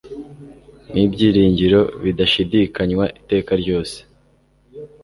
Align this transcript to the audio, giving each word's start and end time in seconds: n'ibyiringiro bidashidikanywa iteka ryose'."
n'ibyiringiro 0.93 1.81
bidashidikanywa 2.03 3.05
iteka 3.19 3.51
ryose'." 3.61 3.99